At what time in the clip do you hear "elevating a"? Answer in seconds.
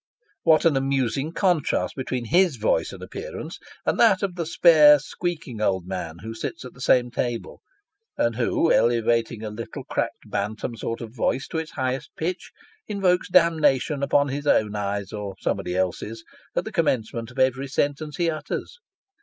8.71-9.51